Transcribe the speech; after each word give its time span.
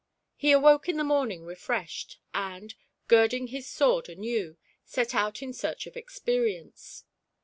He 0.35 0.51
awoke 0.51 0.89
in 0.89 0.97
the 0.97 1.03
morning 1.03 1.45
re 1.45 1.53
freshed, 1.53 2.17
and, 2.33 2.73
girding 3.07 3.43
on 3.43 3.47
his 3.49 3.67
sword 3.69 4.09
anew, 4.09 4.57
set 4.83 5.13
out 5.13 5.43
in 5.43 5.53
search 5.53 5.85
of 5.85 5.95
Experience. 5.95 7.03